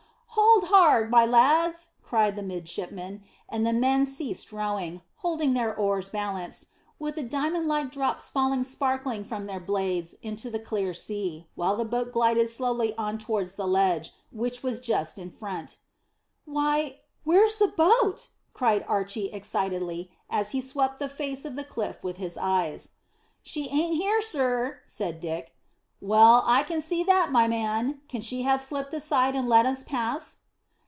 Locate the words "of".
21.43-21.55